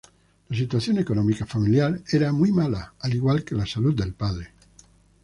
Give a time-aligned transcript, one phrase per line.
[0.49, 4.49] La situación económica familiar era muy mala, al igual que la salud del padre.